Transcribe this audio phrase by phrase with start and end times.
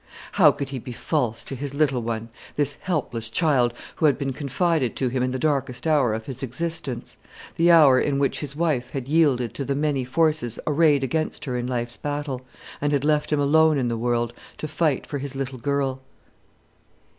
[0.31, 4.33] How could he be false to his little one, this helpless child, who had been
[4.33, 7.17] confided to him in the darkest hour of his existence;
[7.55, 11.55] the hour in which his wife had yielded to the many forces arrayed against her
[11.55, 12.41] in life's battle,
[12.81, 16.01] and had left him alone in the world to fight for his little girl?